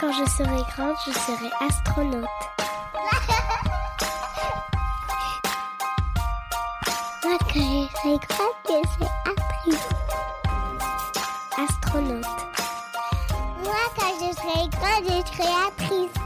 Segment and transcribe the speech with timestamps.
[0.00, 2.24] Quand je serai grande, je serai astronaute.
[7.22, 9.88] Moi, quand je serai grande, je serai actrice.
[11.58, 12.24] Astronaute.
[13.62, 16.16] Moi, quand je serai grande, je serai actrice.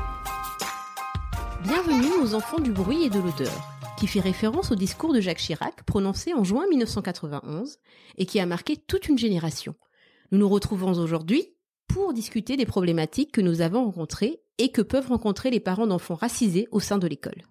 [1.65, 3.61] Bienvenue aux enfants du bruit et de l'odeur,
[3.99, 7.81] qui fait référence au discours de Jacques Chirac prononcé en juin 1991
[8.19, 9.75] et qui a marqué toute une génération.
[10.31, 11.54] Nous nous retrouvons aujourd'hui
[11.87, 16.15] pour discuter des problématiques que nous avons rencontrées et que peuvent rencontrer les parents d'enfants
[16.15, 17.43] racisés au sein de l'école.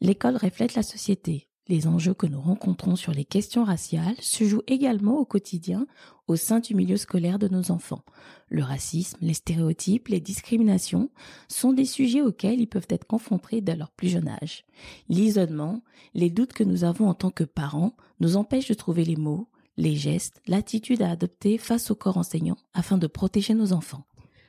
[0.00, 1.48] L'école reflète la société.
[1.68, 5.86] Les enjeux que nous rencontrons sur les questions raciales se jouent également au quotidien
[6.26, 8.02] au sein du milieu scolaire de nos enfants.
[8.48, 11.10] Le racisme, les stéréotypes, les discriminations
[11.48, 14.64] sont des sujets auxquels ils peuvent être confrontés dès leur plus jeune âge.
[15.08, 15.82] L'isolement,
[16.14, 19.48] les doutes que nous avons en tant que parents nous empêchent de trouver les mots,
[19.76, 24.04] les gestes, l'attitude à adopter face au corps enseignant afin de protéger nos enfants.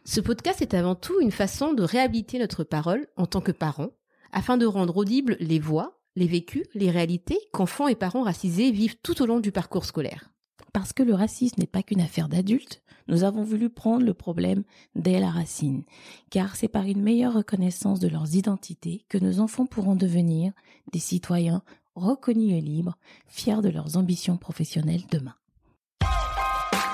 [0.06, 3.92] Ce podcast est avant tout une façon de réhabiliter notre parole en tant que parents,
[4.32, 8.98] afin de rendre audibles les voix, les vécus, les réalités qu'enfants et parents racisés vivent
[9.02, 10.32] tout au long du parcours scolaire.
[10.74, 14.64] Parce que le racisme n'est pas qu'une affaire d'adultes, nous avons voulu prendre le problème
[14.96, 15.84] dès la racine,
[16.30, 20.54] car c'est par une meilleure reconnaissance de leurs identités que nos enfants pourront devenir
[20.92, 21.64] des citoyens
[21.96, 22.96] reconnus et libres,
[23.28, 25.36] fiers de leurs ambitions professionnelles demain.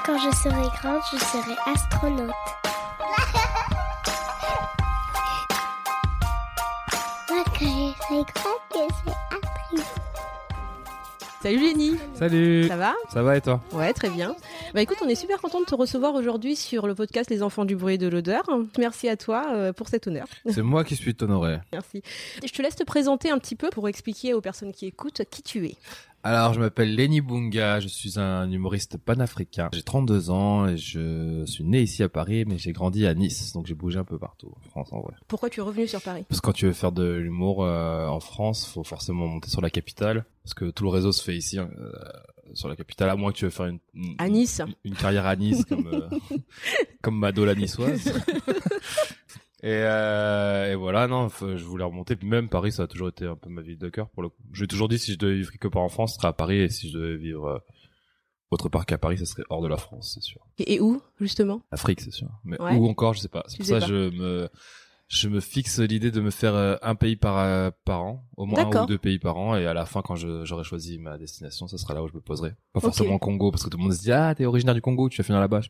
[0.06, 2.32] Quand je serai grande, je serai astronaute.
[7.28, 9.19] Quand je serai grande, je.
[11.42, 14.36] Salut Jenny Salut Ça va Ça va et toi Ouais, très bien.
[14.74, 17.64] Bah écoute, on est super content de te recevoir aujourd'hui sur le podcast Les enfants
[17.64, 18.44] du bruit et de l'odeur.
[18.78, 20.28] Merci à toi euh, pour cet honneur.
[20.50, 21.60] C'est moi qui suis honoré.
[21.72, 22.02] Merci.
[22.46, 25.42] Je te laisse te présenter un petit peu pour expliquer aux personnes qui écoutent qui
[25.42, 25.76] tu es.
[26.22, 29.70] Alors, je m'appelle Lenny Bunga, je suis un humoriste panafricain.
[29.74, 33.54] J'ai 32 ans et je suis né ici à Paris, mais j'ai grandi à Nice,
[33.54, 35.14] donc j'ai bougé un peu partout en France en vrai.
[35.30, 36.26] Pourquoi tu es revenu sur Paris?
[36.28, 39.62] Parce que quand tu veux faire de l'humour euh, en France, faut forcément monter sur
[39.62, 41.66] la capitale, parce que tout le réseau se fait ici euh,
[42.54, 44.62] sur la capitale, à moins que tu veux faire une, une- À Nice.
[44.68, 46.10] une, une carrière à Nice comme euh,
[47.02, 48.12] comme Mado la niçoise.
[49.62, 52.16] Et, euh, et voilà, non, je voulais remonter.
[52.16, 54.30] Puis même Paris, ça a toujours été un peu ma ville de cœur pour le
[54.30, 54.42] coup.
[54.54, 56.60] J'ai toujours dit si je devais vivre quelque part en France, ce serait à Paris,
[56.60, 57.60] et si je devais vivre euh,
[58.52, 60.42] autre part qu'à Paris, ça serait hors de la France, c'est sûr.
[60.58, 61.62] Et, et où, justement?
[61.72, 62.30] Afrique, c'est sûr.
[62.46, 62.76] Mais Ouais.
[62.78, 63.44] où encore, je sais pas.
[63.48, 63.82] C'est pour ça pas.
[63.82, 64.50] que je me
[65.10, 68.46] je me fixe l'idée de me faire euh, un pays par euh, par an, au
[68.46, 71.18] moins un ou deux pays par an, et à la fin, quand j'aurai choisi ma
[71.18, 72.54] destination, ça sera là où je me poserai.
[72.74, 74.82] Pas forcément au Congo, parce que tout le monde se dit ah t'es originaire du
[74.82, 75.62] Congo, tu vas finir là-bas.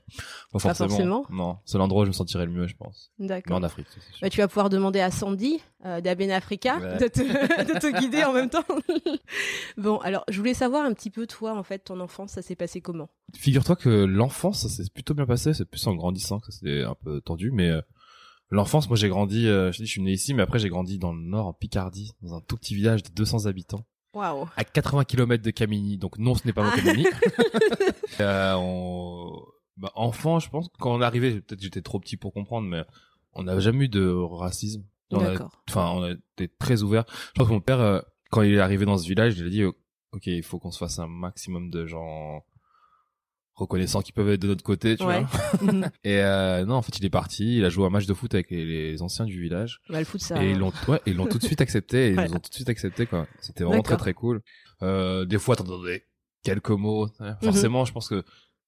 [0.51, 0.89] Pas forcément.
[0.89, 1.25] forcément.
[1.29, 3.11] Non, c'est l'endroit où je me sentirais le mieux, je pense.
[3.17, 3.55] Mais D'accord.
[3.55, 3.88] en Afrique.
[4.22, 6.97] Bah, tu vas pouvoir demander à Sandy euh, d'Aben Africa Ouais.
[6.97, 7.21] de, te,
[7.73, 8.66] de te guider en même temps.
[9.77, 12.57] bon, alors je voulais savoir un petit peu toi, en fait, ton enfance, ça s'est
[12.57, 13.09] passé comment?
[13.35, 15.53] Figure-toi que l'enfance, ça s'est plutôt bien passé.
[15.53, 17.81] C'est plus en grandissant que ça s'est un peu tendu, mais euh,
[18.49, 19.47] l'enfance, moi j'ai grandi.
[19.47, 21.53] euh, je dis, je suis né ici, mais après j'ai grandi dans le nord, en
[21.53, 23.85] Picardie, dans un tout petit village de 200 habitants.
[24.13, 24.47] Waouh.
[24.57, 27.05] à 80 km de Camini, donc non, ce n'est pas mon Camini.
[28.19, 29.39] euh, on...
[29.77, 32.83] bah, enfant, je pense, quand on arrivé, peut-être j'étais trop petit pour comprendre, mais
[33.33, 34.83] on n'a jamais eu de racisme.
[35.11, 35.61] On D'accord.
[35.69, 37.05] Enfin, on a été très ouvert.
[37.09, 38.01] Je pense que mon père, euh,
[38.31, 39.71] quand il est arrivé dans ce village, il a dit, euh,
[40.11, 42.43] ok, il faut qu'on se fasse un maximum de gens
[43.59, 45.23] reconnaissants qui peuvent être de notre côté, tu Ouais.
[45.61, 45.89] vois.
[46.03, 48.33] Et euh, non, en fait, il est parti, il a joué un match de foot
[48.33, 49.79] avec les, les anciens du village.
[49.89, 50.43] Bah, le foot, ça.
[50.43, 52.49] Et ils l'ont, ouais, ils l'ont tout de suite accepté, et ils nous ont tout
[52.49, 53.27] de suite accepté, quoi.
[53.41, 54.41] C'était vraiment très très cool.
[54.81, 56.05] Euh, des fois, t'entendais
[56.43, 57.07] quelques mots.
[57.19, 57.31] hein.
[57.41, 57.51] Mhm.
[57.51, 58.23] Forcément, je pense que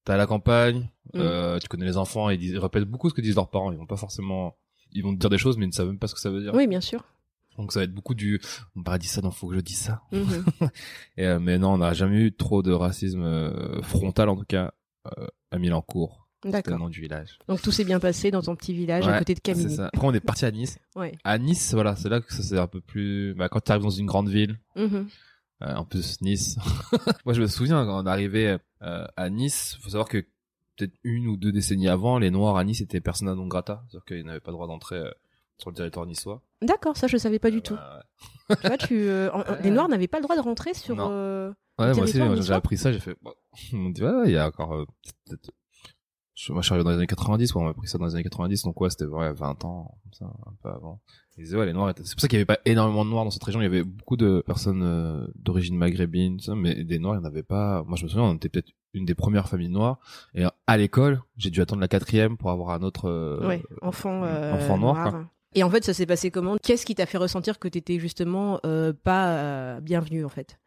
[0.06, 1.22] t'es à la campagne, Mhm.
[1.22, 3.72] euh, tu connais les enfants, ils, disent- ils répètent beaucoup ce que disent leurs parents.
[3.72, 4.56] Ils vont pas forcément,
[4.94, 6.30] ils vont te dire des choses, mais ils ne savent même pas ce que ça
[6.30, 6.54] veut dire.
[6.54, 7.04] Oui, bien sûr.
[7.58, 8.42] Donc ça va être beaucoup du,
[8.78, 10.02] on m'a dit ça, donc faut que je dise ça.
[10.14, 10.44] Mhm.
[11.18, 14.46] Et, euh, mais non, on n'a jamais eu trop de racisme euh, frontal, en tout
[14.48, 14.74] cas,
[15.52, 16.28] à Milancourt.
[16.44, 16.80] C'est le D'accord.
[16.80, 17.38] nom du village.
[17.48, 19.88] Donc tout s'est bien passé dans ton petit village à côté de ça.
[19.94, 20.80] Après, on est parti à Nice.
[20.96, 21.16] Ouais.
[21.24, 23.84] À Nice, voilà, c'est là que ça c'est un peu plus, bah, quand tu arrives
[23.84, 25.08] dans une grande ville, Mhm.
[25.64, 26.58] Euh, en plus, Nice.
[27.26, 30.18] Moi, je me souviens quand on arrivait euh, à Nice, faut savoir que
[30.76, 34.06] peut-être une ou deux décennies avant, les Noirs à Nice étaient persona non grata, c'est-à-dire
[34.06, 35.12] qu'ils n'avaient pas le droit d'entrer euh,
[35.60, 36.42] sur le territoire niçois.
[36.64, 37.76] D'accord, ça je savais pas du tout.
[37.76, 40.74] Euh, Tu vois, tu, euh, en- en- les Noirs n'avaient pas le droit de rentrer
[40.74, 40.98] sur.
[41.82, 43.18] Ouais, moi aussi, j'ai appris ça, j'ai fait.
[43.74, 44.86] On me dit ouais, il y a encore euh,
[45.26, 45.52] peut-être
[46.34, 48.06] je, moi, je suis arrivé dans les années 90, ouais, on m'a pris ça dans
[48.06, 51.00] les années 90, donc ouais, c'était ouais, 20 ans, comme ça, un peu avant.
[51.38, 52.04] Ils disaient, ouais, les noirs étaient...
[52.04, 53.68] C'est pour ça qu'il y avait pas énormément de noirs dans cette région, il y
[53.68, 57.30] avait beaucoup de personnes euh, d'origine maghrébine, tout ça, mais des noirs, il n'y en
[57.30, 57.84] avait pas.
[57.84, 60.00] Moi, je me souviens, on était peut-être une des premières familles noires,
[60.34, 64.24] et à l'école, j'ai dû attendre la quatrième pour avoir un autre euh, Ouais, enfant,
[64.24, 65.26] euh, enfant noir, quoi.
[65.54, 66.56] Et en fait, ça s'est passé comment?
[66.64, 70.58] Qu'est-ce qui t'a fait ressentir que t'étais justement euh, pas euh, bienvenu en fait?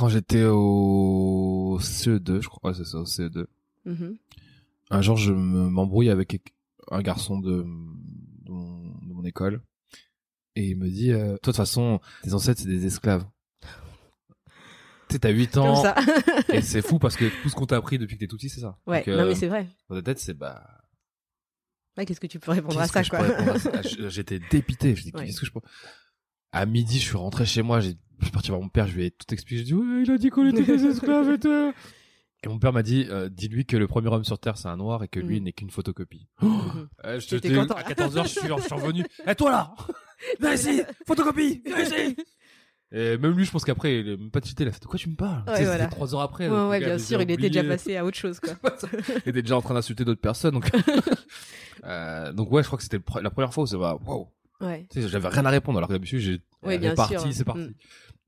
[0.00, 3.44] Quand j'étais au CE2, je crois, ouais, c'est ça, au CE2.
[3.84, 4.16] Mhm.
[4.88, 6.42] un jour je me m'embrouille avec
[6.90, 9.60] un garçon de, de, mon, de mon école
[10.56, 13.24] et il me dit euh, toi de toute façon tes ancêtres c'est des esclaves
[15.10, 15.94] tu t'as 8 Comme ans ça.
[16.52, 18.48] et c'est fou parce que tout ce qu'on t'a appris depuis que t'es tout petit
[18.48, 19.66] c'est ça ouais, Donc, non euh, mais c'est vrai.
[19.90, 20.62] dans ta tête c'est bah
[21.98, 23.20] Ouais, qu'est-ce que tu peux répondre à ça quoi?
[23.82, 25.26] Je- j'étais dépité je dis Ouais.
[25.26, 25.60] qu'est-ce que je peux?
[26.52, 28.94] À midi je suis rentré chez moi j'ai je suis parti voir mon père je
[28.94, 31.38] lui ai tout expliqué je dis ouais il a dit qu'on était des esclaves et
[31.38, 31.72] tout
[32.42, 34.76] et mon père m'a dit euh, dis-lui que le premier homme sur terre c'est un
[34.76, 35.44] noir et que lui Mm.
[35.44, 36.88] n'est qu'une photocopie Mhm.
[37.04, 39.04] Euh, je te dis, à 14h, je suis, je suis revenu.
[39.26, 39.74] Et toi là
[40.40, 42.16] Viens ici Photocopie Viens ici
[42.92, 44.86] Et même lui, je pense qu'après, il est même pas tilté, il a fait de
[44.86, 45.44] quoi tu me parles?
[45.46, 45.84] Ouais, voilà.
[45.84, 46.48] C'était trois heures après.
[46.48, 48.54] Ouais, donc, ouais, le gars bien sûr, il était déjà passé à autre chose quoi.
[49.26, 50.54] il était déjà en train d'insulter d'autres personnes.
[50.54, 50.70] Donc,
[51.84, 54.28] euh, donc ouais, je crois que c'était la première fois où c'est bah, wow.
[54.60, 54.86] Ouais.
[54.90, 57.32] Tu sais, j'avais rien à répondre alors que d'habitude, j'ai Elle bien est parti, sûr.
[57.32, 57.60] c'est parti.
[57.62, 57.74] Mm.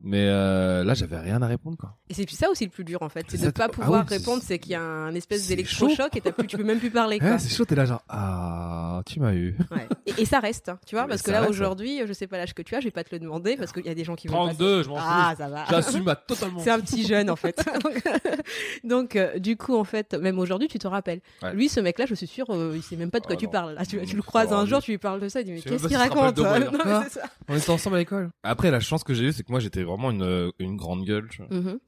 [0.05, 1.96] Mais euh, là, j'avais rien à répondre quoi.
[2.11, 4.00] Et c'est ça aussi le plus dur en fait, c'est de ne pas ah pouvoir
[4.02, 6.56] oui, c'est- répondre, c'est qu'il y a un espèce c'est d'électrochoc et t'as plus, tu
[6.56, 7.31] peux même plus parler quoi.
[7.31, 9.56] Ouais, c'est chaud, t'es là genre ah, tu m'as eu.
[9.70, 9.87] Ouais.
[10.06, 12.26] Et, et ça reste, hein, tu vois, Mais parce que là reste, aujourd'hui, je sais
[12.26, 13.94] pas l'âge que tu as, je vais pas te le demander parce qu'il y a
[13.94, 15.43] des gens qui veulent pas- 32, je m'en Ah, fous.
[15.43, 15.64] ça va.
[15.70, 16.58] J'assume à totalement.
[16.58, 17.64] C'est un petit jeune en fait.
[18.85, 21.20] Donc euh, du coup en fait, même aujourd'hui tu te rappelles.
[21.43, 21.55] Ouais.
[21.55, 23.44] Lui ce mec-là, je suis sûr, euh, il sait même pas de quoi Ah, tu
[23.46, 23.50] non.
[23.52, 23.75] parles.
[23.75, 25.61] Là, tu, tu le croises un jour, tu lui parles de ça, il dit mais
[25.61, 27.20] qu'est-ce qu'il raconte c'est.
[27.49, 28.21] On était ensemble à l'école.
[28.42, 31.28] Après, la chance que j'ai eue, c'est que moi, j'étais vraiment une, une grande gueule.
[31.30, 31.54] tu vois.
[31.56, 31.78] Mhm.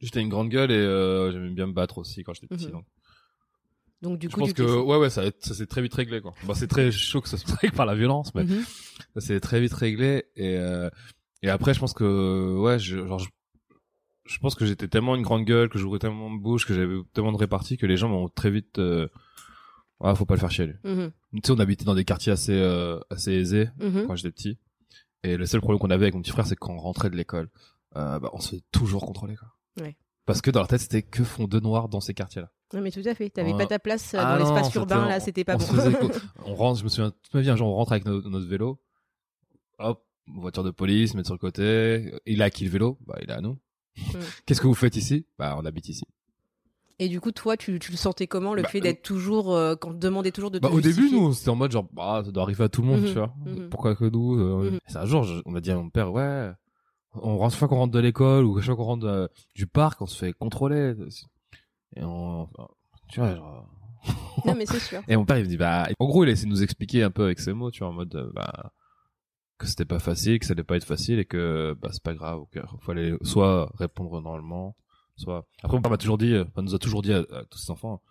[0.00, 2.66] J'étais une grande gueule et euh, j'aimais bien me battre aussi quand j'étais petit.
[2.66, 2.72] Mhm.
[2.72, 2.84] donc.
[4.00, 5.94] Donc du je coup, pense tu que t'es- ouais, ouais, ça, ça s'est très vite
[5.94, 6.20] réglé.
[6.20, 6.32] quoi.
[6.46, 8.62] Bah, c'est très chaud que ça se règle par la violence, mais Mhm.
[9.14, 10.24] ça s'est très vite réglé.
[10.36, 10.88] Et euh,
[11.42, 13.28] et après, je pense que ouais, je, genre, je,
[14.24, 16.94] je pense que j'étais tellement une grande gueule, que j'ouvrais tellement de bouche, que j'avais
[17.12, 18.78] tellement de répartie que les gens m'ont très vite.
[18.78, 19.08] Euh,
[20.00, 20.66] ah, faut pas le faire chier.
[20.66, 20.74] lui.
[20.84, 21.10] Mhm.
[21.34, 24.06] Tu sais, on habitait dans des quartiers assez euh, assez aisés Mhm.
[24.06, 24.58] quand j'étais petit.
[25.24, 27.10] Et le seul problème qu'on avait avec mon petit frère, c'est que quand on rentrait
[27.10, 27.48] de l'école,
[27.96, 29.36] euh, bah, on se faisait toujours contrôler.
[29.36, 29.48] Quoi.
[29.84, 29.96] Ouais.
[30.26, 32.50] Parce que dans leur tête, c'était que font deux noirs dans ces quartiers-là.
[32.74, 33.30] Non mais tout à fait.
[33.30, 35.64] T'avais pas ta place euh, Ah dans l'espace urbain là, c'était pas on bon.
[35.64, 35.96] faisait
[36.44, 38.46] on rentre, je me souviens toute ma vie, un jour, on rentre avec no- notre
[38.46, 38.78] vélo.
[39.78, 42.12] Hop, voiture de police, mettre sur le côté.
[42.26, 43.58] Il a acquis le vélo Bah, il est à nous.
[43.96, 44.18] Mm.
[44.46, 45.26] Qu'est-ce que vous faites ici?
[45.38, 46.04] Bah, on habite ici.
[47.00, 49.76] Et du coup, toi, tu, tu le sentais comment le Bah, fait d'être toujours euh,
[49.76, 51.86] quand on te demandait toujours de te Bah, au début, nous, c'était en mode genre,
[51.92, 53.34] bah, ça doit arriver à tout le monde, Mhm, tu vois.
[53.46, 53.68] mhm.
[53.70, 54.78] Pourquoi que nous euh, Mhm.
[54.88, 56.50] C'est un jour, on a dit à mon père, ouais,
[57.14, 59.66] on rentre chaque fois qu'on rentre de l'école ou chaque fois qu'on rentre euh, du
[59.68, 60.94] parc, on se fait contrôler.
[61.96, 62.48] Et on,
[63.08, 63.68] tu vois, genre,
[64.46, 65.00] Non mais c'est sûr.
[65.08, 67.02] Et mon père, il me dit, bah, en gros, il a essayé de nous expliquer
[67.04, 68.72] un peu avec ses mots, tu vois, en mode, euh, bah,
[69.58, 72.14] que c'était pas facile, que ça allait pas être facile et que, bah, c'est pas
[72.14, 74.76] grave, qu'il fallait soit répondre normalement,
[75.18, 75.46] soit.
[75.62, 77.58] Après, mon père m'a toujours dit, euh, enfin, nous a toujours dit à, à tous
[77.58, 78.02] ses enfants,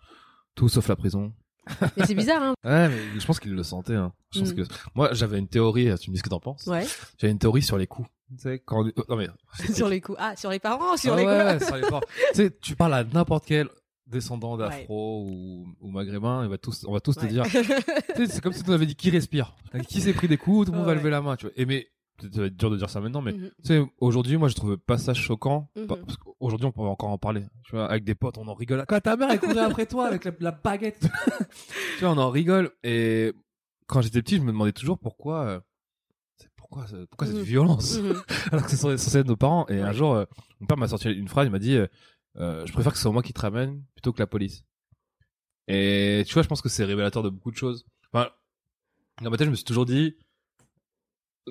[0.54, 1.32] tout sauf la prison.
[1.98, 2.54] Mais c'est bizarre hein.
[2.64, 4.14] Ouais, mais je pense qu'il le sentait, hein.
[4.32, 4.54] Je pense Mm.
[4.54, 4.62] que,
[4.94, 6.64] moi, j'avais une théorie, tu me dis ce que t'en penses.
[6.66, 6.86] Ouais.
[7.18, 8.08] J'avais une théorie sur les coups.
[8.30, 9.28] Tu sais, quand, on- non mais,
[9.74, 10.16] sur les coups.
[10.20, 12.00] Ah, sur les parents, sur Ah les ouais, quoi ouais, sur les parents.
[12.32, 13.68] tu sais, tu parles à n'importe quel
[14.06, 18.26] descendant d'afro ou, ou maghrébin, il va tous, on va tous te dire, tu sais,
[18.26, 19.54] c'est comme si tu avais dit qui respire?
[19.88, 21.52] Qui s'est pris des coups, tout le monde va lever la main, tu vois.
[21.56, 21.86] Et mais,
[22.20, 23.50] ça va être dur de dire ça maintenant, mais, Mhm.
[23.62, 25.70] tu sais, aujourd'hui, moi, je trouve pas ça choquant.
[25.76, 25.86] Mhm.
[25.86, 27.44] Parce qu'aujourd'hui, on peut encore en parler.
[27.64, 28.84] Tu vois, avec des potes, on en rigole.
[28.88, 31.00] Quand ta mère, elle courait après toi avec la, la baguette?
[31.98, 32.70] tu vois, on en rigole.
[32.82, 33.32] Et
[33.86, 35.60] quand j'étais petit, je me demandais toujours pourquoi, euh,
[36.56, 37.42] pourquoi, ce- pourquoi cette Mhm.
[37.42, 37.98] violence?
[37.98, 38.22] Mhm.
[38.52, 39.66] alors que c'est censé être nos parents.
[39.68, 40.24] Et un jour, euh,
[40.60, 41.86] mon père m'a sorti une phrase, il m'a dit, euh,
[42.36, 44.64] euh, je préfère que ce soit moi qui te ramène plutôt que la police.
[45.66, 47.84] Et tu vois, je pense que c'est révélateur de beaucoup de choses.
[48.12, 48.28] Enfin,
[49.22, 50.16] dans ma tête, je me suis toujours dit,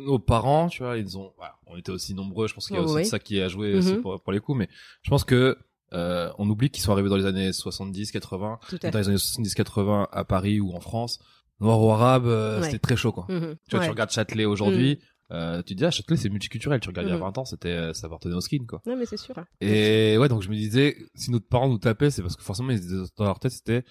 [0.06, 2.80] nos parents, tu vois, ils ont, voilà, on était aussi nombreux, je pense qu'il y
[2.80, 3.02] a Oh, aussi oui.
[3.04, 4.02] de ça qui a joué aussi Mhm.
[4.02, 4.70] pour, pour les coups, mais
[5.04, 5.58] je pense que,
[5.94, 9.08] euh, on oublie qu'ils sont arrivés dans les années 70, 80, Tout à dans les
[9.10, 11.20] années 70, 80 à Paris ou en France,
[11.60, 12.66] noir ou arabe, euh, Ouais.
[12.66, 13.26] c'était très chaud, quoi.
[13.30, 13.56] Mhm.
[13.68, 13.86] Tu vois, Ouais.
[13.86, 15.00] tu regardes Châtelet aujourd'hui,
[15.32, 16.80] euh, tu te dis, ah, Châtelet, c'est multiculturel.
[16.80, 17.22] Tu regardes il y a Mhm.
[17.24, 18.82] 20 ans, c'était, euh, ça appartenait au skin, quoi.
[18.86, 19.36] Non mais c'est sûr.
[19.62, 22.70] Et ouais, donc je me disais, si nos parents nous tapaient, c'est parce que forcément,
[22.72, 22.82] ils
[23.18, 23.84] dans leur tête, c'était,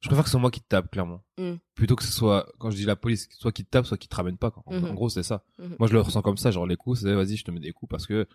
[0.00, 1.22] je préfère que ce soit moi qui te tape, clairement.
[1.38, 1.54] Mm.
[1.74, 4.08] Plutôt que ce soit, quand je dis la police, soit qui te tape, soit qui
[4.08, 4.62] te ramène pas, quoi.
[4.66, 4.84] En, Mhm.
[4.90, 5.44] en gros, c'est ça.
[5.58, 5.76] Mhm.
[5.78, 7.72] Moi, je le ressens comme ça, genre les coups, c'est, vas-y, je te mets des
[7.72, 8.26] coups parce que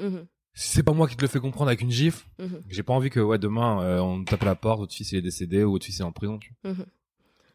[0.00, 0.26] Mhm.
[0.54, 2.26] si c'est pas moi qui te le fais comprendre avec une gifle,
[2.68, 5.18] j'ai pas envie que, ouais, demain, euh, on tape à la porte, votre fils il
[5.18, 6.74] est décédé ou votre fils est en prison, tu vois.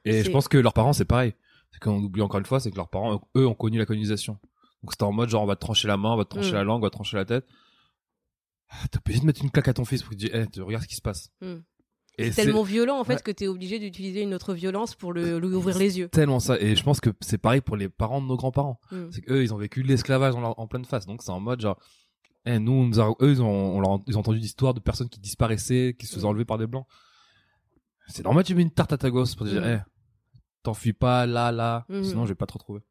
[0.06, 1.34] Et je pense que leurs parents, c'est pareil.
[1.72, 4.38] C'est qu'on oublie encore une fois, c'est que leurs parents, eux, ont connu la colonisation.
[4.84, 6.52] Donc c'était en mode genre, on va te trancher la main, on va te trancher
[6.52, 6.56] Mm.
[6.56, 7.46] la langue, on va te trancher la tête.
[8.70, 10.46] Ah, T'as pas envie de mettre une claque à ton fils pour te dise, eh,
[10.48, 11.32] tu regarde ce qui se passe.
[11.42, 11.56] Mm.
[12.20, 15.48] C'est tellement violent en fait que t'es obligé d'utiliser une autre violence pour le, lui
[15.56, 16.10] ouvrir les yeux.
[16.10, 16.60] tellement ça.
[16.60, 18.80] Et je pense que c'est pareil pour les parents de nos grands-parents.
[18.92, 19.06] Mm.
[19.12, 21.06] C'est qu'eux, ils ont vécu l'esclavage en, pleine face.
[21.08, 21.80] Donc c'est en mode genre,
[22.46, 24.80] eh, nous, on nous a- eux, ils ont, on leur- ils ont entendu d'histoires de
[24.80, 26.30] personnes qui disparaissaient, qui se faisaient Mm.
[26.30, 26.86] enlever par des blancs.
[28.08, 29.66] C'est normal, tu mets une tarte à ta gosse pour dire, Mm.
[29.66, 29.80] eh,
[30.62, 31.86] t'enfuis pas là, là.
[31.90, 32.04] Mm.
[32.04, 32.82] Sinon, je vais pas te retrouver.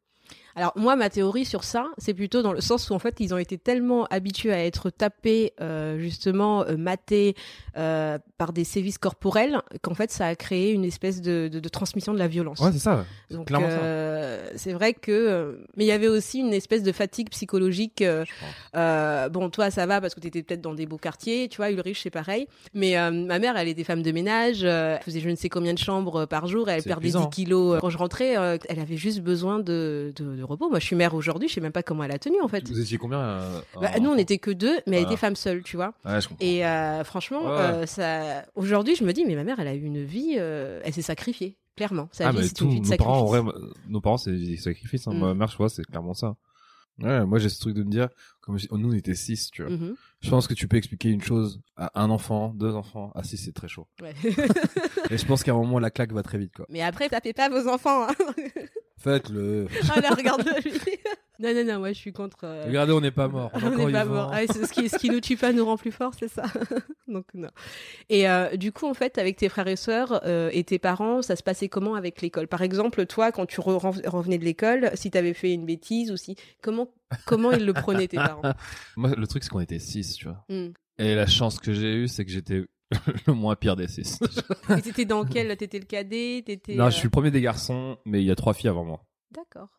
[0.55, 3.33] Alors moi, ma théorie sur ça, c'est plutôt dans le sens où en fait, ils
[3.33, 7.35] ont été tellement habitués à être tapés, euh, justement, euh, matés
[7.77, 11.69] euh, par des sévices corporels, qu'en fait, ça a créé une espèce de, de, de
[11.69, 12.59] transmission de la violence.
[12.59, 13.05] Ouais, c'est ça.
[13.31, 17.29] Donc euh, c'est vrai que, euh, mais il y avait aussi une espèce de fatigue
[17.31, 18.03] psychologique.
[18.75, 21.57] euh, bon, toi, ça va parce que tu étais peut-être dans des beaux quartiers, tu
[21.57, 22.47] vois, Ulrich, c'est pareil.
[22.73, 25.49] Mais euh, ma mère, elle était femme de ménage, euh, elle faisait je ne sais
[25.49, 27.25] combien de chambres par jour, elle perdait épuisant.
[27.29, 27.79] 10 kilos.
[27.79, 28.33] Quand je rentrais,
[28.69, 30.69] elle avait juste besoin de, de, de repos.
[30.69, 32.67] Moi, je suis mère aujourd'hui, je sais même pas comment elle a tenu, en fait.
[32.67, 35.11] Vous étiez combien euh, Bah, nous, on n'était que deux, mais elle Voilà.
[35.11, 35.93] était femme seule, tu vois.
[36.05, 36.29] Ouais, je.
[36.39, 37.49] Et euh, franchement, Ouais.
[37.61, 38.43] euh, ça.
[38.55, 41.57] Aujourd'hui, je me dis, mais ma mère, elle a eu une vie, elle s'est sacrifiée,
[41.75, 42.09] clairement.
[42.11, 43.41] Sa ah, vie, mais c'est tout, une vie de nos parents, vrai,
[43.87, 45.07] nos parents, c'est des sacrifices.
[45.07, 45.13] Hein.
[45.13, 45.19] Mm.
[45.19, 46.35] Ma mère, je vois, c'est clairement ça.
[47.01, 48.07] Ouais, moi, j'ai ce truc de me dire,
[48.39, 49.71] comme je- nous, on était six, tu vois.
[49.71, 49.95] Mhm.
[50.21, 53.11] Je pense que tu peux expliquer une chose à un enfant, deux enfants.
[53.15, 53.87] Ah si, c'est très chaud.
[53.99, 54.13] Ouais.
[55.09, 56.67] Et je pense qu'à un moment, la claque va très vite, quoi.
[56.69, 58.07] mais après, tapez pas vos enfants.
[58.07, 58.13] Hein.
[59.03, 59.67] Faites-le.
[59.93, 60.79] ah là, regarde-le lui.
[61.39, 62.39] non, non, non, moi, je suis contre.
[62.45, 63.51] euh, Regardez, on n'est pas mort.
[63.61, 64.31] On n'est pas mort.
[64.31, 66.43] Ouais, c'est ce, qui, ce qui nous tue pas nous rend plus forts, c'est ça.
[67.07, 67.49] Donc non.
[68.09, 71.21] Et euh, du coup, en fait, avec tes frères et sœurs euh, et tes parents,
[71.21, 72.47] ça se passait comment avec l'école?
[72.47, 76.09] Par exemple, toi, quand tu re- ren- revenais de l'école, si t'avais fait une bêtise
[76.11, 76.93] ou si comment
[77.25, 78.53] comment ils le prenaient tes parents?
[78.95, 80.45] Moi, le truc, c'est qu'on était six, tu vois.
[80.49, 80.69] Hmm.
[80.97, 82.63] Et la chance que j'ai eue, c'est que j'étais
[83.27, 84.19] le moins pire des six.
[84.77, 87.41] Et t'étais dans quel T'étais le cadet T'étais non, euh, je suis le premier des
[87.41, 89.03] garçons, mais il y a trois filles avant moi.
[89.31, 89.69] D'accord.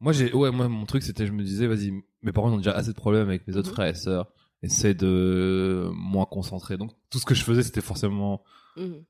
[0.00, 2.72] Moi, j'ai, ouais, moi, mon truc, c'était, je me disais, vas-y, mes parents ont déjà
[2.72, 3.74] assez de problèmes avec mes autres Mhm.
[3.74, 4.32] frères et sœurs.
[4.62, 6.76] Essaie de moins concentrer.
[6.76, 8.42] Donc, tout ce que je faisais, c'était forcément
[8.76, 9.04] Mhm.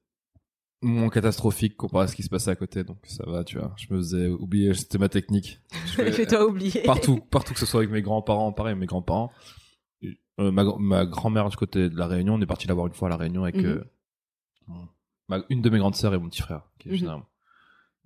[0.82, 2.84] moins catastrophique comparé à ce qui se passait à côté.
[2.84, 3.74] Donc, ça va, tu vois.
[3.76, 5.60] Je me faisais oublier, c'était ma technique.
[5.86, 6.82] Je fais- Fais-toi oublier.
[6.84, 9.30] partout, partout que ce soit avec mes grands-parents, pareil, mes grands-parents.
[10.40, 12.86] Euh, ma, gr- ma grand-mère du côté de la Réunion, on est parti la voir
[12.86, 13.84] une fois à la Réunion avec euh,
[14.68, 14.88] mon-
[15.28, 17.26] ma- une de mes grandes sœurs et mon petit frère, qui est généralement.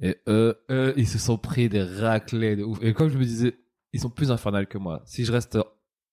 [0.00, 2.78] Et eux, eux, ils se sont pris des raclés de ouf.
[2.82, 3.58] Et comme je me disais,
[3.92, 5.02] ils sont plus infernales que moi.
[5.04, 5.58] Si je reste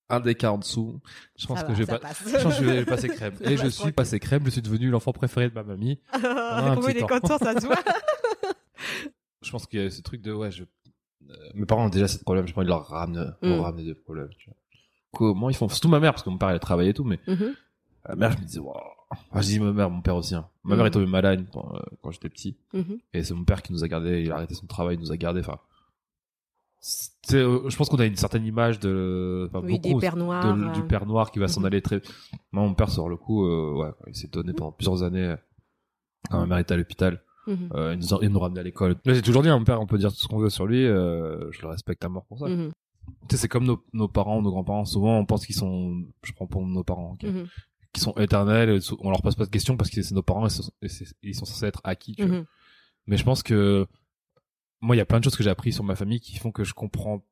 [0.10, 1.00] un des cas en dessous,
[1.38, 2.10] je pense Ça que va, je vais pas.
[2.26, 3.36] Je pense que je vais passer crème.
[3.42, 6.00] Et je suis passé crème, je suis devenu l'enfant préféré de ma mamie.
[6.22, 7.78] Comment il est content, ça se voit.
[9.42, 10.64] Je pense qu'il y a ce truc de, ouais, je...
[10.64, 13.48] euh, mes parents ont déjà ces problèmes, je pense qu'ils leur ramener, Mm.
[13.48, 14.58] leur ramener des problèmes, tu vois.
[15.12, 15.68] Comment ils font?
[15.70, 17.54] Surtout ma mère, parce que mon père, elle travaillait et tout, mais Mhm.
[18.08, 18.76] ma mère, je me disais, waouh.
[19.32, 20.48] Enfin, je dis ma mère, mon père aussi, hein.
[20.64, 22.58] Ma mère est tombée malade quand, euh, quand j'étais petit.
[22.74, 23.00] Mhm.
[23.14, 25.12] Et c'est mon père qui nous a gardé, il a arrêté son travail, il nous
[25.12, 25.58] a gardé, enfin.
[27.34, 30.80] euh, je pense qu'on a une certaine image de, enfin, Oui, des beaucoup, de- du
[30.80, 31.66] euh, père noir qui va s'en Mhm.
[31.66, 32.02] aller très.
[32.52, 35.36] Moi, mon père, sur le coup, euh, ouais, il s'est donné pendant plusieurs années.
[36.30, 37.70] Quand ma mère était à l'hôpital, mhm.
[37.74, 38.96] euh, il, nous a- il nous ramenait à l'école.
[39.06, 40.68] Là, j'ai toujours dit à mon père, on peut dire tout ce qu'on veut sur
[40.68, 42.48] lui, euh, je le respecte à mort pour ça.
[42.48, 42.72] Mhm.
[43.28, 44.86] Tu sais, c'est comme nos, nos parents, nos grands-parents.
[44.86, 47.48] Souvent, on pense qu'ils sont, je prends pour nos parents, Mhm.
[47.94, 48.80] qui sont éternels.
[49.00, 50.88] On leur pose pas de questions parce que c'est nos parents et,
[51.24, 52.16] ils sont censés être acquis.
[52.16, 52.38] Tu vois.
[52.40, 52.46] Mhm.
[53.08, 53.88] Mais je pense que
[54.82, 56.52] moi, il y a plein de choses que j'ai appris sur ma famille qui font
[56.52, 57.24] que je comprends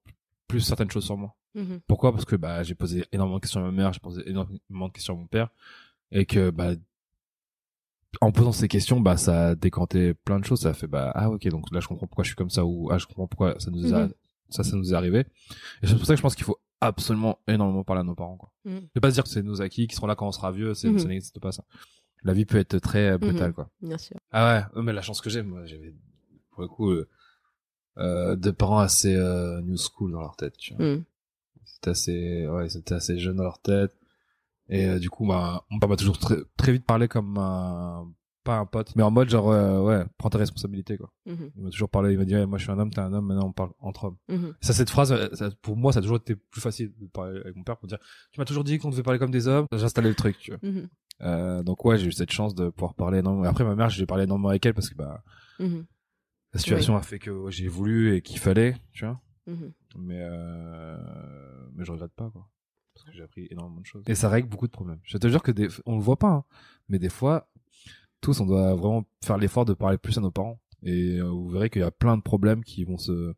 [0.48, 1.36] plus certaines choses sur moi.
[1.55, 1.79] Mhm.
[1.88, 2.12] Pourquoi?
[2.12, 4.91] Parce que bah j'ai posé énormément de questions à ma mère, j'ai posé énormément de
[4.93, 5.50] questions à mon père,
[6.12, 6.74] et que bah
[8.22, 10.62] en posant ces questions, bah ça a décanté plein de choses.
[10.62, 12.65] Ça a fait bah ah ok donc là je comprends pourquoi je suis comme ça
[12.65, 14.07] ou ah je comprends pourquoi ça nous a.
[14.50, 15.25] ça ça nous est arrivé.
[15.82, 18.38] Et c'est pour ça que je pense qu'il faut absolument énormément parler à nos parents.
[18.38, 18.51] Quoi.
[18.66, 18.88] Mhm.
[18.96, 20.74] Ne pas se dire que c'est nos acquis qui seront là quand on sera vieux,
[20.74, 21.00] c'est Mhm.
[21.00, 21.63] ça n'existe pas ça.
[22.24, 23.54] La vie peut être très euh, brutale Mhm.
[23.54, 23.70] quoi.
[23.82, 24.18] Bien sûr.
[24.32, 25.94] Ah ouais, euh, mais la chance que j'ai, moi, j'avais
[26.51, 27.08] pour le coup euh,
[27.98, 30.56] euh, des parents assez euh, new school dans leur tête.
[30.58, 30.86] Tu vois.
[30.86, 31.04] Mhm.
[31.66, 33.96] C'était assez, ouais, c'était assez jeune dans leur tête.
[34.70, 38.12] Et euh, du coup, bah, mon père m'a toujours très, très vite parlé comme un,
[38.48, 41.12] pas un pote, mais en mode genre, euh, ouais, prends tes responsabilités quoi.
[41.25, 41.51] Mhm.
[41.58, 43.25] Il m'a toujours parlé, il m'a dit, moi je suis un homme, t'es un homme,
[43.25, 44.18] maintenant on parle entre hommes.
[44.30, 44.54] Mhm.
[44.62, 47.42] Ça, cette phrase, euh, ça, pour moi, ça a toujours été plus facile de parler
[47.42, 48.00] avec mon père pour dire,
[48.32, 50.60] tu m'as toujours dit qu'on devait parler comme des hommes, j'installais le truc, tu vois.
[50.63, 50.88] Mhm.
[51.24, 53.50] Euh, donc ouais, j'ai eu cette chance de pouvoir parler énormément.
[53.50, 55.22] Après, ma mère, j'ai parlé énormément avec elle parce que bah,
[55.60, 59.20] la situation a fait que ouais, j'ai voulu et qu'il fallait, tu vois.
[59.98, 60.98] Mais euh...
[61.74, 62.48] mais je regrette pas quoi.
[62.94, 64.04] Parce que j'ai appris énormément de choses.
[64.08, 65.00] Et ça règle beaucoup de problèmes.
[65.04, 65.68] Je te jure que des...
[65.86, 66.46] on le voit pas, hein.
[66.89, 67.50] mais des fois,
[68.21, 70.59] tous on doit vraiment faire l'effort de parler plus à nos parents.
[70.83, 73.33] Et euh, vous verrez qu'il y a plein de problèmes qui vont se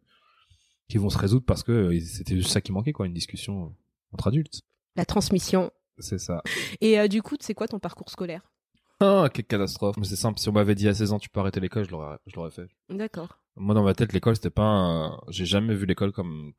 [0.89, 3.65] qui vont se résoudre parce que euh, c'était juste ça qui manquait quoi, une discussion
[3.65, 3.69] euh,
[4.13, 4.61] entre adultes.
[4.95, 5.71] La transmission.
[5.99, 6.41] C'est ça.
[6.81, 8.51] Et euh, du coup, c'est quoi ton parcours scolaire?
[8.99, 9.95] Ah, quelle catastrophe.
[9.97, 11.91] Mais c'est simple, si on m'avait dit à 16 ans tu peux arrêter l'école, je
[11.91, 12.67] l'aurais je l'aurais fait.
[12.89, 13.39] D'accord.
[13.55, 15.21] Moi, dans ma tête, l'école, c'était pas un...
[15.29, 16.53] J'ai jamais vu l'école comme...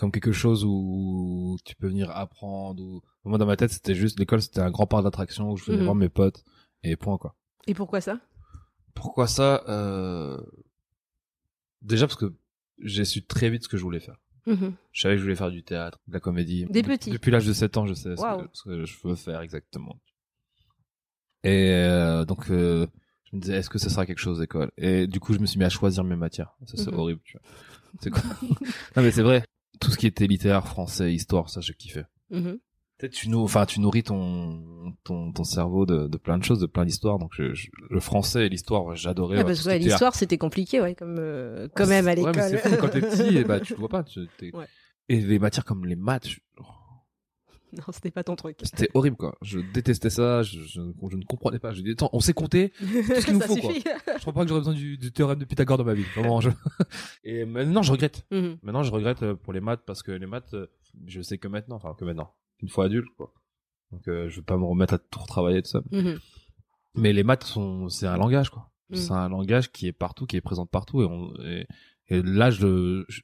[0.00, 3.02] comme quelque chose où tu peux venir apprendre ou...
[3.24, 4.18] Moi, dans ma tête, c'était juste...
[4.18, 5.84] L'école, c'était un grand parc d'attraction où je venais Mhm.
[5.84, 6.42] voir mes potes
[6.82, 7.34] et point quoi.
[7.66, 8.18] Et pourquoi ça?
[8.94, 9.62] Pourquoi ça?
[9.68, 10.40] Euh...
[11.82, 12.34] Déjà parce que
[12.82, 14.16] j'ai su très vite ce que je voulais faire.
[14.46, 14.72] Mhm.
[14.92, 16.64] Je savais que je voulais faire du théâtre, de la comédie.
[16.70, 17.10] Des De- petits.
[17.10, 20.00] Depuis l'âge de 7 ans, je sais ce, que, ce que je veux faire exactement.
[21.44, 22.86] Et euh, donc, euh,
[23.30, 25.46] je me disais, est-ce que ça sera quelque chose d'école Et du coup, je me
[25.46, 26.54] suis mis à choisir mes matières.
[26.66, 26.98] Ça, c'est Mhm.
[26.98, 27.42] horrible, tu vois.
[28.00, 28.22] C'est quoi?
[28.96, 29.44] Non, mais c'est vrai.
[29.80, 32.02] Tout ce qui était littéraire, français, histoire, ça, j'ai kiffé.
[32.30, 32.58] Mhm.
[32.98, 36.58] Peut-être tu nou- enfin tu nourris ton ton, ton cerveau de, de plein de choses,
[36.60, 37.18] de plein d'histoires.
[37.18, 39.36] Donc je, je- le français et l'histoire, ouais, j'adorais.
[39.36, 42.16] Ah, ouais, parce que ouais, l'histoire c'était compliqué, ouais, comme euh, quand même à Ouais,
[42.16, 42.34] l'école.
[42.36, 44.02] mais c'est fou, quand t'es petit, et bah, tu le vois pas.
[44.04, 44.20] tu-
[44.52, 44.66] Ouais.
[45.08, 46.40] Et les matières comme les maths, je-
[47.76, 48.58] non, c'était pas ton truc.
[48.62, 49.36] c'était horrible, quoi.
[49.42, 51.72] Je détestais ça, je, je, je ne comprenais pas.
[51.72, 53.72] Je dis, attends, on sait compter, ce qu'il nous faut, quoi.
[53.72, 53.84] suffit.
[54.16, 56.04] je crois pas que j'aurais besoin du, du théorème de Pythagore dans ma vie.
[56.14, 56.50] Vraiment, je...
[57.24, 58.26] Et maintenant, je regrette.
[58.30, 58.58] Mhm.
[58.62, 60.66] Maintenant, je regrette euh, pour les maths parce que les maths, euh,
[61.06, 62.32] je sais que maintenant, enfin, que maintenant.
[62.60, 63.32] Une fois adulte, quoi.
[63.92, 65.82] Donc, euh, je veux pas me remettre à tout retravailler, tout ça.
[65.90, 66.18] Mhm.
[66.94, 68.70] Mais les maths sont, c'est un langage, quoi.
[68.90, 68.94] Mm.
[68.96, 71.02] C'est un langage qui est partout, qui est présent partout.
[71.02, 71.66] Et, on, et,
[72.08, 73.20] et là, je, je-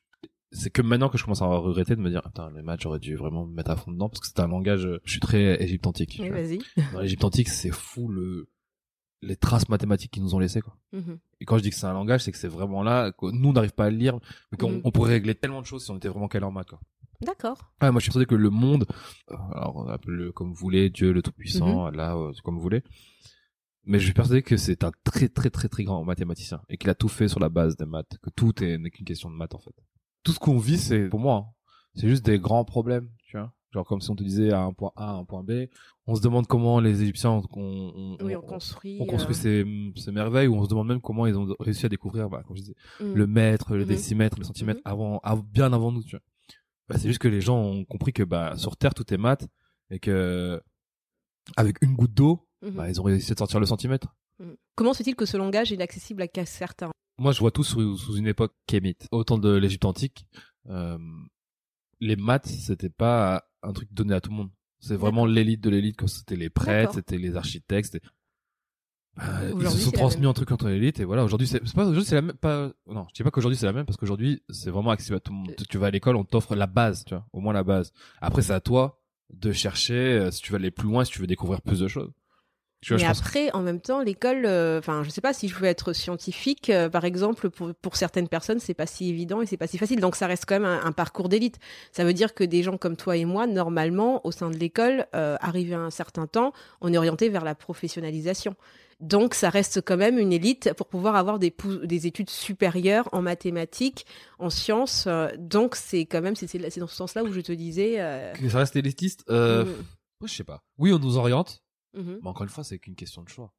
[0.52, 2.98] c'est que maintenant que je commence à regretter de me dire, putain, les maths, j'aurais
[3.00, 5.62] dû vraiment me mettre à fond dedans parce que c'est un langage, je suis très
[5.62, 6.18] égypte antique.
[6.20, 6.58] Oui, vas-y.
[6.92, 8.48] Dans l'égypte antique, c'est fou le,
[9.22, 10.76] les traces mathématiques qu'ils nous ont laissées, quoi.
[10.92, 11.18] Mhm.
[11.40, 13.48] Et quand je dis que c'est un langage, c'est que c'est vraiment là, que nous,
[13.48, 14.18] on n'arrive pas à le lire,
[14.52, 14.80] mais qu'on Mhm.
[14.84, 16.80] on pourrait régler tellement de choses si on était vraiment calé en maths, quoi.
[17.22, 17.72] D'accord.
[17.80, 18.86] Ah, moi, je suis persuadé que le monde,
[19.30, 21.96] euh, alors on appelle le comme vous voulez, Dieu le Tout-Puissant, Mhm.
[21.96, 22.82] là, euh, comme vous voulez.
[23.84, 26.90] Mais je suis persuadé que c'est un très très très très grand mathématicien et qu'il
[26.90, 29.34] a tout fait sur la base des maths, que tout est n'est qu'une question de
[29.36, 29.74] maths en fait.
[30.26, 31.52] Tout ce qu'on vit, c'est pour moi, hein,
[31.94, 33.52] c'est juste des grands problèmes, tu vois.
[33.72, 35.66] Genre comme si on te disait à un point A, à un point B,
[36.06, 39.06] on se demande comment les Égyptiens ont, Oui, on construit.
[39.06, 41.88] construit euh, ces, ces merveilles, ou on se demande même comment ils ont réussi à
[41.88, 43.14] découvrir, bah, comme je disais, mhm.
[43.14, 43.88] le mètre, le Mhm.
[43.88, 44.90] décimètre, le centimètre, Mhm.
[44.92, 46.22] avant, av- bien avant nous, tu vois.
[46.88, 49.46] Bah, c'est juste que les gens ont compris que bah sur Terre tout est maths
[49.90, 50.60] et que
[51.56, 52.70] avec une goutte d'eau, Mhm.
[52.72, 54.08] bah, ils ont réussi à sortir le centimètre.
[54.40, 54.56] Mhm.
[54.74, 56.90] Comment se fait-il que ce langage est accessible à certains?
[57.18, 59.08] Moi, je vois tout sous, sous une époque kémite.
[59.10, 60.26] Autant de l'Égypte antique,
[60.68, 60.98] euh,
[62.00, 64.50] les maths, c'était pas un truc donné à tout le monde.
[64.80, 67.98] C'est vraiment l'élite de l'élite, quand c'était les prêtres, c'était les architectes.
[69.16, 69.24] Bah,
[69.58, 71.24] ils se sont transmis un truc entre l'élite et voilà.
[71.24, 72.36] Aujourd'hui, c'est c'est pas aujourd'hui c'est la même.
[72.36, 75.20] Pas non, je dis pas qu'aujourd'hui c'est la même parce qu'aujourd'hui c'est vraiment accessible à
[75.20, 75.54] tout le monde.
[75.70, 77.92] Tu vas à l'école, on t'offre la base, tu vois, au moins la base.
[78.20, 79.00] Après, c'est à toi
[79.32, 81.88] de chercher euh, si tu veux aller plus loin, si tu veux découvrir plus de
[81.88, 82.12] choses.
[82.86, 83.18] Tu vois, Mais pense.
[83.20, 86.70] après, en même temps, l'école, euh, enfin, je sais pas si je veux être scientifique,
[86.70, 89.76] euh, par exemple, pour, pour certaines personnes, c'est pas si évident et c'est pas si
[89.76, 89.98] facile.
[90.00, 91.58] Donc, ça reste quand même un, un parcours d'élite.
[91.90, 95.06] Ça veut dire que des gens comme toi et moi, normalement, au sein de l'école,
[95.16, 98.54] euh, arrivé à un certain temps, on est orienté vers la professionnalisation.
[99.00, 103.20] Donc, ça reste quand même une élite pour pouvoir avoir des, des études supérieures en
[103.20, 104.06] mathématiques,
[104.38, 105.04] en sciences.
[105.08, 107.96] euh, donc, c'est quand même, c'est dans ce sens-là où je te disais.
[107.98, 109.24] euh, Que ça reste élitiste.
[109.28, 109.68] Euh, mm,
[110.20, 110.62] moi, je sais pas.
[110.78, 111.62] Oui, on nous oriente.
[111.96, 113.52] Mhm, Mais encore une fois, c'est qu'une question de choix.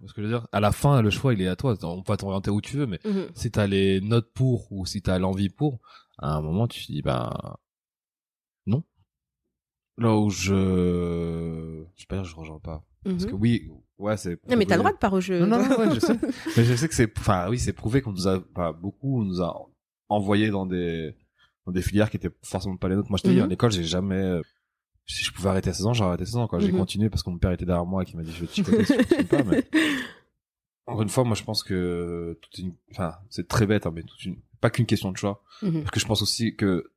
[0.00, 1.76] Parce que je veux dire, à la fin, le choix, il est à toi.
[1.82, 3.28] On peut t'orienter où tu veux, mais mhm.
[3.34, 5.80] si t'as les notes pour ou si t'as l'envie pour,
[6.18, 7.30] à un moment, tu te dis, ben,
[8.66, 8.82] non.
[9.98, 12.84] Là où je, je sais pas dire, je rejoins pas.
[13.04, 13.30] Parce Mhm.
[13.30, 14.38] que oui, ouais, c'est.
[14.48, 15.40] Non, mais t'as le droit de pas rejeter.
[15.40, 16.16] Non, non, non, ouais, je sais.
[16.56, 19.24] mais je sais que c'est, enfin, oui, c'est prouvé qu'on nous a, pas beaucoup, on
[19.24, 19.54] nous a
[20.08, 21.14] envoyé dans des,
[21.66, 23.10] dans des filières qui étaient forcément pas les nôtres.
[23.10, 24.40] Moi, je te dis, à l'école, j'ai jamais, euh,
[25.06, 26.58] si je pouvais arrêter à 16 ans, j'aurais arrêté à 16 ans, quoi.
[26.60, 26.78] J'ai Mhm.
[26.78, 28.54] continué parce que mon père était derrière moi et qui m'a dit, je vais te
[28.54, 29.64] chicoter si tu pas, mais
[30.86, 34.02] encore une fois, moi, je pense que toute une, enfin, c'est très bête, hein, mais
[34.02, 35.42] toute une, pas qu'une question de choix.
[35.62, 35.80] Mhm.
[35.80, 36.92] Parce que je pense aussi que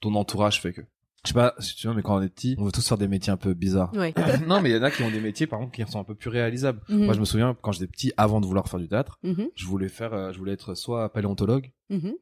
[0.00, 0.82] ton entourage fait que,
[1.24, 2.96] je sais pas si tu vois, mais quand on est petit, on veut tous faire
[2.98, 3.92] des métiers un peu bizarres.
[3.94, 4.14] Ouais.
[4.46, 6.04] non, mais il y en a qui ont des métiers, par contre, qui sont un
[6.04, 6.80] peu plus réalisables.
[6.88, 7.04] Mhm.
[7.06, 9.88] Moi, je me souviens, quand j'étais petit, avant de vouloir faire du théâtre, je voulais
[9.88, 11.72] faire, euh, je voulais être soit paléontologue,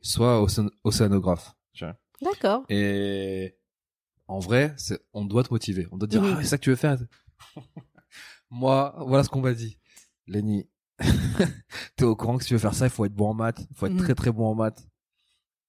[0.02, 1.54] soit océan- océanographe.
[2.22, 2.64] D'accord.
[2.70, 3.54] Et
[4.28, 5.86] en vrai, c'est, on doit te motiver.
[5.92, 6.98] On doit te dire, ah, c'est ça que tu veux faire.
[8.50, 9.78] Moi, voilà ce qu'on m'a dit.
[10.26, 10.68] Lenny,
[11.96, 13.66] t'es au courant que si tu veux faire ça, il faut être bon en maths.
[13.70, 13.98] Il faut être Mhm.
[14.00, 14.86] très très bon en maths.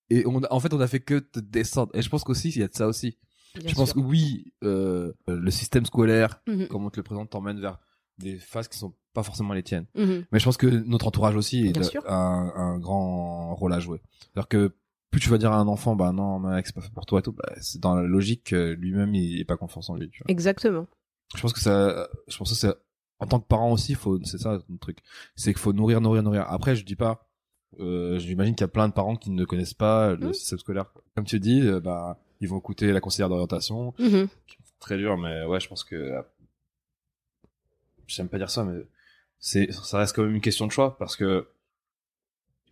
[0.10, 1.92] Et on, en fait, on a fait que te descendre.
[1.96, 3.18] Et je pense qu'aussi, il y a de ça aussi.
[3.56, 7.30] Bien je pense que oui, euh, le système scolaire, Mhm, comme on te le présente,
[7.32, 7.80] t'emmène vers
[8.20, 9.88] des phases qui sont pas forcément les tiennes.
[9.96, 10.26] mhm.
[10.32, 11.74] Mais je pense que notre entourage aussi
[12.06, 14.02] a un, un grand rôle à jouer.
[14.20, 14.76] C'est-à-dire que
[15.12, 17.20] plus tu vas dire à un enfant, bah non, mec, c'est pas fait pour toi
[17.20, 20.10] et tout, bah, c'est dans la logique que lui-même, il est pas confiance en lui,
[20.10, 20.32] tu vois.
[20.32, 20.86] Exactement.
[21.36, 22.74] Je pense que ça, je pense que c'est,
[23.20, 25.00] en tant que parent aussi, faut, c'est ça, le truc.
[25.36, 26.46] C'est qu'il faut nourrir, nourrir, nourrir.
[26.50, 27.28] Après, je dis pas,
[27.80, 30.34] euh, j'imagine qu'il y a plein de parents qui ne connaissent pas le Mhm.
[30.34, 30.86] système scolaire.
[31.16, 33.94] Comme tu dis, euh, bah, ils vont écouter la conseillère d'orientation.
[34.00, 34.28] Mhm.
[34.80, 36.22] Très dur, mais ouais, je pense que, euh,
[38.08, 38.80] j'aime pas dire ça, mais
[39.40, 41.48] c'est, ça reste quand même une question de choix parce que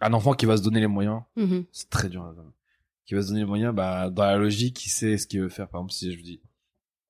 [0.01, 1.65] un enfant qui va se donner les moyens, Mhm.
[1.71, 2.23] c'est très dur.
[2.23, 2.33] là,
[3.05, 5.49] Qui va se donner les moyens, bah, dans la logique, il sait ce qu'il veut
[5.49, 5.67] faire.
[5.69, 6.41] Par exemple, si je vous dis,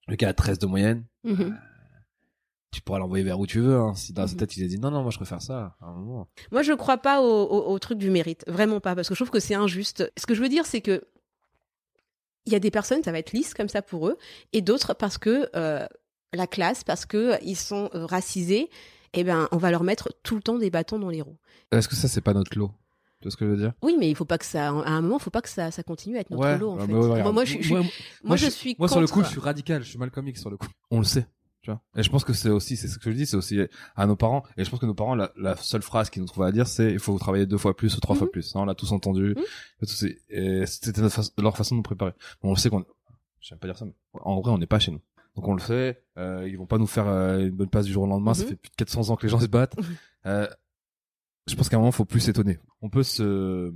[0.07, 1.57] le gars a 13 de moyenne, Mhm.
[2.71, 3.77] tu pourras l'envoyer vers où tu veux.
[3.77, 3.95] Hein.
[3.95, 4.39] Si dans sa Mhm.
[4.39, 5.77] tête il a dit non non moi je préfère ça.
[5.79, 6.27] À un moment.
[6.51, 9.19] Moi, je crois pas au, au- au truc du mérite, vraiment pas, parce que je
[9.19, 10.11] trouve que c'est injuste.
[10.17, 11.05] Ce que je veux dire, c'est que
[12.45, 14.17] il y a des personnes, ça va être lisse comme ça pour eux,
[14.53, 15.87] et d'autres parce que euh,
[16.33, 18.69] la classe, parce que ils sont euh, racisés,
[19.13, 21.37] eh ben, on va leur mettre tout le temps des bâtons dans les roues.
[21.71, 22.71] Est-ce que ça c'est pas notre lot?
[23.21, 23.73] Tu vois ce que je veux dire?
[23.81, 25.71] Oui, mais il faut pas que ça, à un moment, il faut pas que ça,
[25.71, 26.71] ça continue à être notre Ouais, lot.
[26.71, 26.87] En ouais, fait.
[26.93, 27.83] mais ouais, moi, moi, je, je- Moi,
[28.23, 30.49] moi, je suis Moi sur le coup je suis radical, je suis Malcolm X sur
[30.49, 30.67] le coup.
[30.91, 31.25] On le sait.
[31.61, 33.59] Tu vois et je pense que c'est aussi, c'est ce que je dis, c'est aussi
[33.95, 34.43] à nos parents.
[34.55, 36.67] Et je pense que nos parents, la, la seule phrase qu'ils nous trouvaient à dire,
[36.67, 38.19] c'est il faut travailler deux fois plus ou trois Mhm.
[38.19, 38.43] fois plus.
[38.43, 39.33] Ça, on l'a tous entendu.
[39.35, 39.43] Mhm.
[39.81, 42.11] Et tout, c'est- et C'était fa- leur façon de nous préparer.
[42.43, 42.85] Bon, on le sait qu'on,
[43.41, 45.01] j'aime pas dire ça, mais en vrai, on n'est pas chez nous.
[45.35, 46.03] Donc on le fait.
[46.17, 48.33] Euh, ils vont pas nous faire euh, une bonne passe du jour au lendemain.
[48.33, 48.49] Ça Mhm.
[48.49, 49.75] fait plus de 400 ans que les gens se battent.
[50.27, 50.47] Euh,
[51.47, 52.57] je pense qu'à un moment, faut plus s'étonner.
[52.81, 53.71] On peut se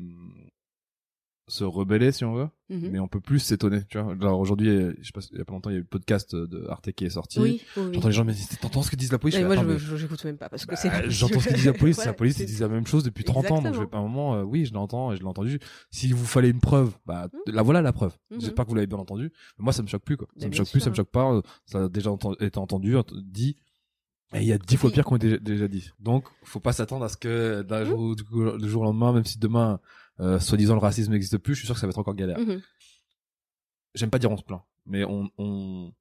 [1.49, 2.89] se rebeller si on veut, Mhm.
[2.91, 3.81] mais on peut plus s'étonner.
[3.89, 5.79] Tu vois, genre aujourd'hui, je sais pas, il y a pas longtemps, il y a
[5.79, 7.39] eu le podcast de Arte qui est sorti.
[7.39, 7.91] Oui, oui, oui.
[7.95, 9.35] J'entends les gens me dire, t'entends ce que disent la police?
[9.35, 9.55] Et Je moi,
[9.97, 10.89] j'écoute même pas parce que bah, c'est.
[11.09, 13.23] J'entends ce que dit la police, Voilà, la police ils disent la même chose depuis
[13.23, 15.27] 30 ans, donc je vais pas un moment, euh, oui, je l'entends et je l'ai
[15.27, 15.59] entendu.
[15.91, 18.15] S'il vous fallait une preuve, bah, la voilà la preuve.
[18.31, 18.41] Mhm.
[18.41, 19.31] J'espère que vous l'avez bien entendu.
[19.57, 20.27] Mais moi, ça me choque plus, quoi.
[20.37, 21.41] Ça me choque plus, ça me choque pas.
[21.65, 23.57] Ça a déjà été entendu, ent- dit.
[24.35, 25.89] Et il y a dix fois pire qu'on a déjà, déjà dit.
[25.99, 27.85] Donc, faut pas s'attendre à ce que d'un Mhm.
[27.89, 28.15] jour,
[28.59, 29.79] du jour au lendemain, même si demain,
[30.19, 32.39] euh, soi-disant le racisme n'existe plus, je suis sûr que ça va être encore galère.
[32.39, 32.61] Mhm.
[33.95, 35.91] J'aime pas dire on se plaint, mais on, on,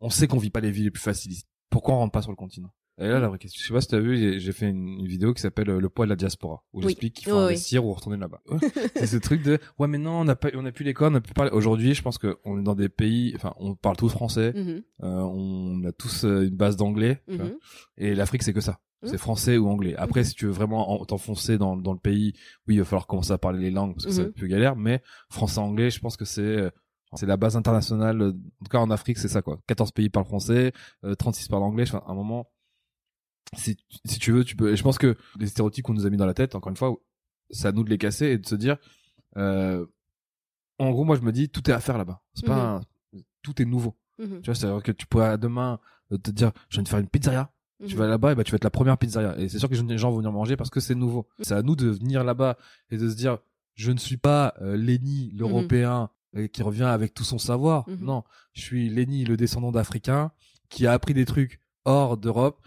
[0.00, 1.34] on sait qu'on vit pas les vies les plus faciles.
[1.70, 2.72] Pourquoi on rentre pas sur le continent?
[2.98, 5.00] Et là, la vraie question, je sais pas si t'as vu, j'ai- j'ai fait une,
[5.00, 6.84] une vidéo qui s'appelle euh, Le poids de la diaspora, où Oui.
[6.84, 7.44] j'explique qu'il faut oui.
[7.44, 8.40] investir ou retourner là-bas.
[8.96, 11.16] c'est ce truc de, ouais, mais non, on n'a pas, on a plus l'école, on
[11.16, 11.50] a plus parlé.
[11.50, 14.82] Aujourd'hui, je pense qu'on est dans des pays, enfin, on parle tous français, Mhm.
[15.02, 17.22] euh, on a tous une base d'anglais.
[17.28, 17.58] Mhm.
[17.98, 18.80] et l'Afrique, c'est que ça.
[19.02, 19.10] Mhm.
[19.10, 19.94] C'est français ou anglais.
[19.96, 22.32] Après, si tu veux vraiment en- t'enfoncer dans, dans le pays,
[22.66, 24.34] oui, il va falloir commencer à parler les langues parce que ça va Mhm.
[24.34, 26.70] plus galère, mais français-anglais, je pense que c'est, euh,
[27.14, 28.20] c'est la base internationale.
[28.22, 29.58] euh, En tout cas, en Afrique, c'est ça, quoi.
[29.66, 30.72] 14 pays parlent français,
[31.04, 31.84] euh, 36 parlent anglais.
[31.86, 32.50] Enfin, à un moment,
[33.56, 36.10] si, si tu veux, tu peux, et je pense que les stéréotypes qu'on nous a
[36.10, 36.94] mis dans la tête, encore une fois,
[37.50, 38.76] c'est à nous de les casser et de se dire,
[39.36, 39.86] euh,
[40.78, 42.22] en gros, moi, je me dis, tout est à faire là-bas.
[42.34, 42.80] C'est pas, un-
[43.42, 43.96] tout est nouveau.
[44.18, 44.40] Mhm.
[44.40, 45.78] Tu vois, c'est-à-dire que tu pourrais demain
[46.12, 47.50] euh, te dire, je viens de faire une pizzeria.
[47.86, 47.98] Tu Mhm.
[48.00, 49.38] vas là-bas et bah tu vas être la première pizzeria.
[49.38, 51.28] Et c'est sûr que les gens vont venir manger parce que c'est nouveau.
[51.42, 52.56] C'est à nous de venir là-bas
[52.90, 53.38] et de se dire,
[53.74, 57.86] je ne suis pas euh, Lenny, l'Européen, euh, qui revient avec tout son savoir.
[57.88, 57.98] Mhm.
[58.04, 60.30] Non, je suis Lenny, le descendant d'Africain,
[60.70, 62.60] qui a appris des trucs hors d'Europe,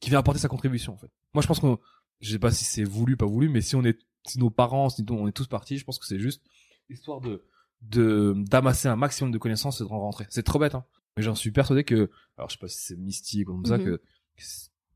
[0.00, 1.10] qui vient apporter sa contribution en fait.
[1.34, 1.78] Moi, je pense qu'on,
[2.20, 4.90] je sais pas si c'est voulu, pas voulu, mais si on est, si nos parents,
[4.90, 6.42] si on est tous partis, je pense que c'est juste
[6.90, 7.42] histoire de
[7.82, 10.26] de d'amasser un maximum de connaissances et de rentrer.
[10.28, 10.84] C'est trop bête, hein.
[11.16, 13.78] Mais j'en suis persuadé que, alors je sais pas si c'est mystique ou comme ça,
[13.78, 13.84] Mhm.
[13.84, 14.02] que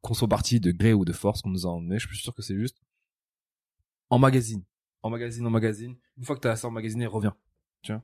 [0.00, 2.34] qu'on soit parti de gré ou de force qu'on nous a emmené, je suis sûr
[2.34, 2.78] que c'est juste
[4.10, 4.62] en magazine,
[5.02, 5.96] en magazine, en magazine.
[6.16, 7.34] Une fois que t'as assez emmagasiné, reviens.
[7.82, 8.02] Tu vois?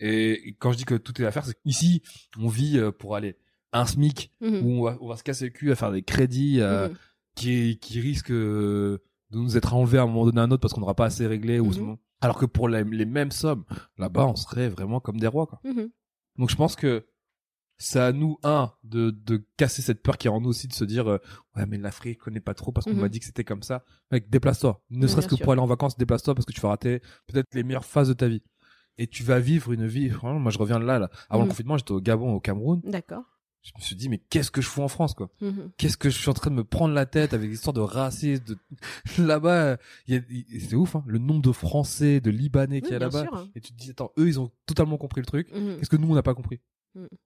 [0.00, 2.02] Et quand je dis que tout est à faire, c'est qu'ici
[2.38, 3.36] on vit euh, pour aller
[3.72, 4.62] un SMIC Mhm.
[4.64, 6.96] où on va, on va se casser le cul à faire des crédits euh, Mhm.
[7.34, 10.60] qui qui risquent euh, de nous être enlevés à un moment donné à un autre
[10.60, 11.96] parce qu'on n'aura pas assez réglé ou Mhm.
[12.20, 13.64] alors que pour les, les mêmes sommes
[13.98, 15.60] là-bas on serait vraiment comme des rois quoi.
[16.36, 17.06] Donc je pense que
[17.78, 20.72] c'est à nous un de de casser cette peur qui est en nous aussi de
[20.72, 21.18] se dire euh,
[21.56, 23.00] ouais mais l'Afrique je connais pas trop parce qu'on Mhm.
[23.00, 23.84] m'a dit que c'était comme ça.
[24.10, 24.82] Mec déplace-toi.
[24.90, 27.62] Ne serait-ce que pour aller en vacances déplace-toi parce que tu vas rater peut-être les
[27.64, 28.42] meilleures phases de ta vie.
[28.98, 30.10] Et tu vas vivre une vie.
[30.22, 31.10] Moi je reviens de là là.
[31.28, 31.48] Avant Mhm.
[31.48, 32.80] le confinement j'étais au Gabon au Cameroun.
[32.84, 33.24] D'accord.
[33.62, 35.28] Je me suis dit mais qu'est-ce que je fous en France quoi?
[35.40, 35.72] Mhm.
[35.76, 38.44] qu'est-ce que je suis en train de me prendre la tête avec l'histoire de racisme
[38.44, 38.56] de
[39.18, 39.76] là-bas?
[40.06, 40.20] Y a
[40.60, 43.34] c'est ouf hein, le nombre de français de libanais qu'il y a Oui, là-bas sûr,
[43.34, 43.48] hein.
[43.54, 45.76] et tu te dis attends eux ils ont totalement compris le truc Mhm.
[45.78, 46.60] qu'est-ce que nous on n'a pas compris?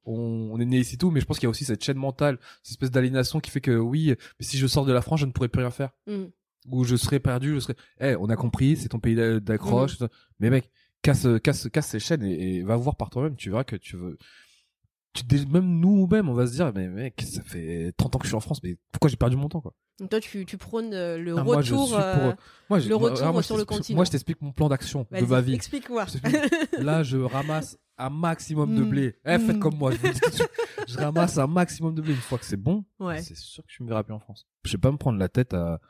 [0.04, 1.96] On, on est né ici tout mais je pense qu'il y a aussi cette chaîne
[1.98, 5.20] mentale cette espèce d'aliénation qui fait que oui mais si je sors de la France
[5.20, 6.30] je ne pourrais plus rien faire Mhm.
[6.70, 10.00] ou je serais perdu je serais eh on a compris c'est ton pays d'a- d'accroche
[10.00, 10.08] Mm.
[10.40, 10.70] mais mec
[11.02, 13.96] casse casse casse ces chaînes et, et va voir par toi-même tu verras que tu
[13.96, 14.18] veux
[15.12, 18.24] tu même nous même on va se dire mais mec ça fait 30 ans que
[18.26, 19.74] je suis en France mais pourquoi j'ai perdu mon temps quoi?
[19.98, 21.90] Donc toi, tu, tu prônes euh, le Ah, moi, retour.
[21.90, 22.32] pour- euh,
[22.70, 23.96] moi, le moi, retour moi, je sur le continent.
[23.96, 26.06] moi je t'explique mon plan d'action de ma vie Explique-moi.
[26.06, 26.52] Je t'explique.
[26.78, 28.88] là je ramasse un maximum de Mm.
[28.88, 29.60] blé eh faites Mm.
[29.60, 30.08] comme moi je, vous
[30.86, 33.20] dis ramasse un maximum de blé une fois que c'est bon Ouais.
[33.22, 35.28] c'est sûr que je me verrai plus en France je vais pas me prendre la
[35.28, 35.80] tête à, à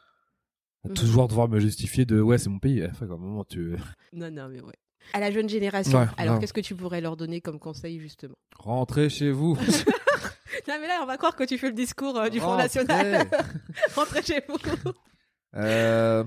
[0.88, 0.94] Mhm.
[0.94, 3.76] toujours devoir me justifier de ouais c'est mon pays eh, qu'à un moment tu
[4.12, 4.74] Non, non, mais ouais.
[5.14, 5.98] À la jeune génération.
[5.98, 8.34] Ouais, Alors, qu'est-ce que tu pourrais leur donner comme conseil, justement?
[8.58, 9.56] Rentrez chez vous
[10.68, 12.64] Non, mais là, on va croire que tu fais le discours euh, du Front Rentrez.
[12.84, 13.26] National.
[13.96, 14.58] Rentrez chez vous.
[15.56, 16.22] Euh,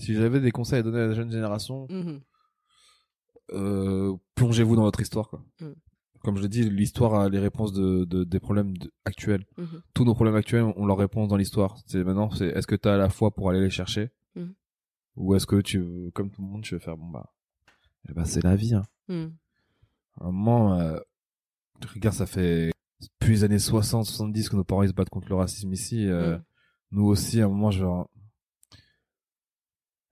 [0.00, 2.20] si j'avais des conseils à donner à la jeune génération Mhm.
[3.52, 5.42] Euh, plongez-vous dans votre histoire quoi.
[5.60, 5.66] Mm.
[6.22, 9.46] Comme je l'ai dit, l'histoire a les réponses de, de- des problèmes de- actuels.
[9.56, 9.80] Mhm.
[9.94, 11.78] Tous nos problèmes actuels ont leur réponse dans l'histoire.
[11.86, 14.50] C'est maintenant, c'est est-ce que tu as la foi pour aller les chercher Mm.
[15.16, 17.32] ou est-ce que tu, comme tout le monde, tu veux faire bon bah,
[18.08, 18.74] eh ben, c'est la vie.
[18.74, 18.82] Hein.
[19.08, 19.32] Mhm.
[20.20, 20.98] À un moment, euh,
[21.94, 25.28] regarde, ça fait depuis les années 60, 70 que nos parents ils se battent contre
[25.30, 26.06] le racisme ici.
[26.06, 26.42] euh, Mm.
[26.92, 28.10] Nous aussi, à un moment, genre,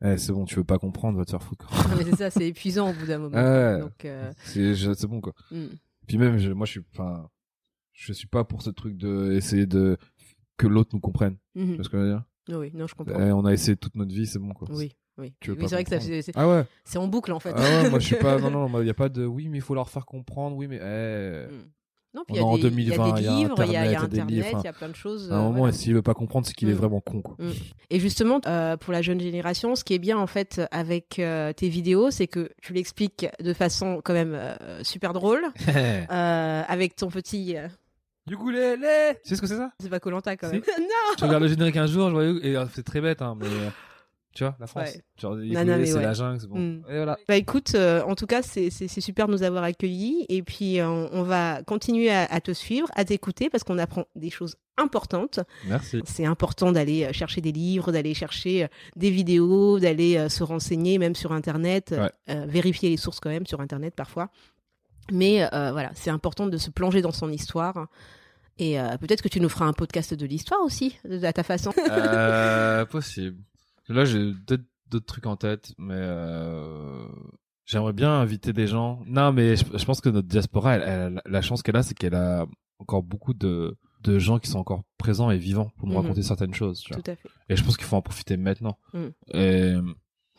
[0.04, 1.66] eh, c'est bon, tu veux pas comprendre, va te faire foutre.
[1.66, 1.82] quoi.
[1.88, 3.36] Non, mais c'est ça, c'est épuisant au bout d'un moment.
[3.36, 3.80] Ouais.
[3.80, 5.32] Donc, euh, C'est, bon quoi.
[5.50, 5.66] mm.
[6.06, 7.28] Puis même, je- moi, je suis, enfin,
[7.92, 9.96] je suis pas pour ce truc de essayer de
[10.56, 11.36] que l'autre nous comprenne.
[11.54, 11.66] Mhm.
[11.70, 12.24] Tu vois ce que je veux dire?
[12.58, 13.20] Oui, non, je comprends.
[13.20, 14.68] Eh, On a essayé toute notre vie, c'est bon quoi.
[14.70, 15.34] Oui, oui.
[15.40, 16.64] Tu veux Oui, pas c'est vrai que ça, c'est Ah ouais.
[16.84, 17.52] c'est en boucle en fait.
[17.54, 18.38] Ah ouais, moi je suis pas.
[18.40, 19.26] Non non, il y a pas de.
[19.26, 20.56] Oui, mais il faut leur faire comprendre.
[20.56, 20.78] Oui, mais.
[20.82, 21.46] Eh.
[21.52, 21.70] Mm.
[22.14, 23.28] Non, puis On il y, a en des- il y a 2020, des il y
[23.28, 25.30] a livres, il y a, il y a Internet, il y a plein de choses.
[25.30, 26.76] À un euh, moment, s'il veut pas comprendre, c'est qu'il est Mm.
[26.76, 27.36] vraiment con quoi.
[27.38, 27.50] Mm.
[27.90, 31.52] Et justement, euh, pour la jeune génération, ce qui est bien en fait avec euh,
[31.52, 36.96] tes vidéos, c'est que tu l'expliques de façon quand même euh, super drôle, euh, avec
[36.96, 37.56] ton petit.
[38.26, 39.14] du coup, les, les.
[39.22, 39.70] Tu sais ce que c'est ça?
[39.78, 40.54] C'est pas Colanta quand Si.
[40.54, 40.62] même.
[40.78, 41.14] non.
[41.18, 43.46] Tu regardes le générique un jour, je voyais, et c'est très bête, hein, mais.
[44.38, 44.90] Tu vois, la France.
[44.90, 45.02] Ouais.
[45.20, 46.00] Genre, c'est ouais.
[46.02, 46.60] la jungle, c'est bon.
[46.60, 46.84] Mm.
[46.88, 47.18] Et voilà.
[47.26, 48.70] Bah écoute, euh, en tout cas, c'est
[49.00, 52.86] super de nous avoir accueillis et puis euh, on va continuer à, à te suivre,
[52.94, 55.40] à t'écouter parce qu'on apprend des choses importantes.
[55.66, 56.00] Merci.
[56.04, 61.16] C'est important d'aller euh, chercher des livres, d'aller chercher des vidéos, d'aller se renseigner même
[61.16, 62.12] sur Internet, Ouais.
[62.30, 64.30] euh, vérifier les sources quand même sur Internet parfois.
[65.10, 67.88] Mais voilà, c'est important de se plonger dans son histoire.
[68.60, 71.72] Et euh, peut-être que tu nous feras un podcast de l'histoire aussi, à ta façon.
[71.90, 73.36] Euh, possible.
[73.88, 77.06] Là, j'ai peut-être d'autres trucs en tête, mais euh,
[77.64, 79.02] j'aimerais bien inviter des gens.
[79.06, 81.94] Non, mais je, je pense que notre diaspora, elle, elle- la chance qu'elle a, c'est
[81.94, 82.46] qu'elle a
[82.78, 86.02] encore beaucoup de de gens qui sont encore présents et vivants pour nous Mhm.
[86.02, 86.80] raconter certaines choses.
[86.80, 87.02] Tu vois.
[87.02, 87.28] Tout à fait.
[87.48, 88.78] Et je pense qu'il faut en profiter maintenant.
[89.34, 89.74] Et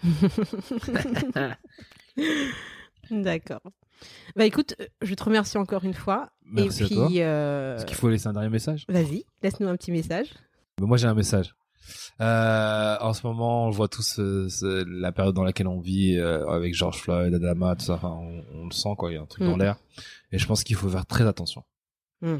[3.11, 3.61] D'accord.
[4.35, 6.29] Bah écoute, je te remercie encore une fois.
[6.45, 7.09] Merci et à puis, toi.
[7.11, 8.85] euh, est-ce qu'il faut laisser un dernier message?
[8.87, 10.27] Vas-y, laisse-nous un petit message.
[10.79, 11.53] Mais moi j'ai un message.
[12.21, 16.17] Euh, en ce moment, on voit tous euh, ce- la période dans laquelle on vit
[16.17, 17.93] euh, avec George Floyd, Adama, tout ça.
[17.93, 19.59] Enfin, on, on le sent quoi, il y a un truc dans Mm.
[19.61, 19.77] l'air.
[20.31, 21.63] Et je pense qu'il faut faire très attention.
[22.21, 22.37] Mm.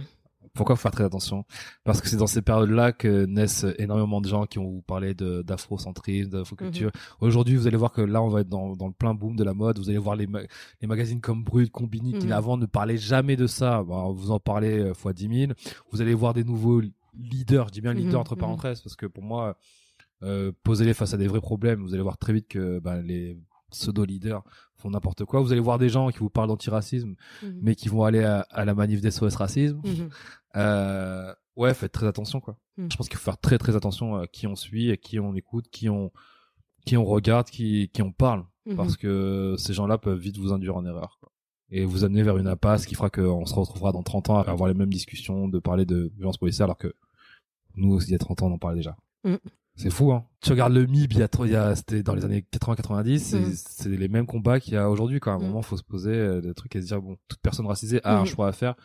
[0.56, 1.46] Pourquoi faut faire très attention?
[1.84, 5.14] Parce que c'est dans ces périodes-là que naissent énormément de gens qui ont vous parlé
[5.14, 6.92] de d'afrocentrisme, d'afroculture.
[7.22, 9.44] Aujourd'hui, vous allez voir que là, on va être dans, dans le plein boom de
[9.44, 9.78] la mode.
[9.78, 10.42] Vous allez voir les, ma-
[10.82, 12.32] les magazines comme Brut, Combini, qui Mhm.
[12.32, 13.84] avant ne parlaient jamais de ça.
[13.84, 15.52] Bon, vous en parlez euh, fois 10 000.
[15.92, 16.82] Vous allez voir des nouveaux
[17.20, 18.40] leaders, je dis bien leaders Mhm, entre mhm.
[18.42, 19.58] parenthèses, parce que pour moi,
[20.24, 21.82] euh, posez-les face à des vrais problèmes.
[21.82, 23.38] Vous allez voir très vite que bah, les
[23.72, 24.44] pseudo-leaders
[24.76, 25.42] font n'importe quoi.
[25.42, 27.60] Vous allez voir des gens qui vous parlent d'antiracisme, Mhm.
[27.62, 29.82] mais qui vont aller à, à la manif des SOS Racisme.
[29.86, 30.10] Mhm.
[30.56, 32.58] Euh, ouais, faites très attention, quoi.
[32.78, 35.36] Je pense qu'il faut faire très très attention à qui on suit, à qui on
[35.36, 36.12] écoute, qui on,
[36.86, 38.46] qui on regarde, qui, qui on parle.
[38.76, 41.32] Parce que ces gens-là peuvent vite vous induire en erreur, quoi.
[41.72, 44.42] Et vous amener vers une impasse qui fera qu'on se retrouvera dans 30 ans à
[44.50, 46.94] avoir les mêmes discussions, de parler de violence policière, alors que
[47.76, 48.98] nous aussi, il y a 30 ans, on en parlait déjà.
[49.24, 49.36] Mm.
[49.76, 50.26] C'est fou, hein.
[50.42, 53.20] Tu regardes le MIB, il y a, il y a c'était dans les années 80-90,
[53.20, 53.54] c'est, Mm.
[53.56, 55.34] c'est les mêmes combats qu'il y a aujourd'hui, quoi.
[55.34, 55.44] À un Mm.
[55.44, 58.18] moment, faut se poser euh, des trucs et se dire, bon, toute personne racisée a
[58.18, 58.26] un Mm.
[58.26, 58.76] choix à faire.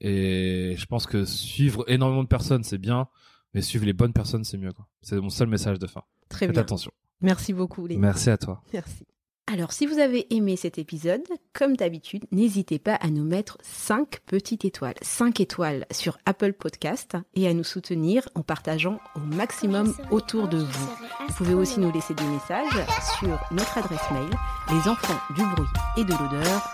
[0.00, 3.08] Et je pense que suivre énormément de personnes, c'est bien,
[3.52, 4.88] mais suivre les bonnes personnes, c'est mieux, quoi.
[5.02, 6.02] C'est mon seul message de fin.
[6.30, 6.62] Très Faites bien.
[6.62, 6.90] attention.
[7.20, 8.00] Merci beaucoup, Léna.
[8.00, 8.62] Merci à toi.
[8.72, 9.06] Merci.
[9.52, 14.20] Alors, si vous avez aimé cet épisode, comme d'habitude, n'hésitez pas à nous mettre 5
[14.24, 19.92] petites étoiles, 5 étoiles sur Apple Podcast et à nous soutenir en partageant au maximum
[20.12, 20.88] autour de vous.
[21.26, 22.86] Vous pouvez aussi nous laisser des messages
[23.18, 24.30] sur notre adresse mail,
[24.70, 26.70] les enfants du bruit et de l'odeur,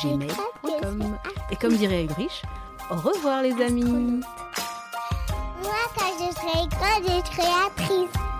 [0.00, 1.18] gmail.com.
[1.50, 2.42] Et comme dirait Ulrich,
[2.92, 4.20] au revoir les amis Moi,
[5.96, 8.39] quand je serai grande, je serai actrice.